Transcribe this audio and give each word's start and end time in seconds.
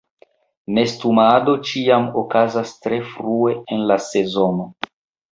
Nestumado 0.75 1.53
ĉiam 1.71 2.07
okazas 2.21 2.71
tre 2.85 2.99
frue 3.11 3.53
en 3.77 3.83
la 3.91 3.99
sezono. 4.07 4.67